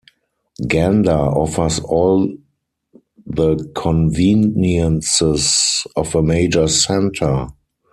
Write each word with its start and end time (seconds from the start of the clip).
Gander 0.67 1.29
offers 1.37 1.79
all 1.79 2.35
the 3.23 3.71
conveniences 3.75 5.85
of 5.95 6.15
a 6.15 6.23
major 6.23 6.67
centre. 6.67 7.49